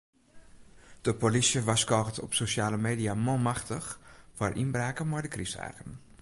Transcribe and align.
De 1.01 1.13
polysje 1.13 1.61
warskôget 1.67 2.19
op 2.25 2.33
sosjale 2.39 2.79
media 2.87 3.13
manmachtich 3.27 3.89
foar 4.37 4.53
ynbraken 4.63 5.09
mei 5.11 5.23
de 5.25 5.33
krystdagen. 5.35 5.89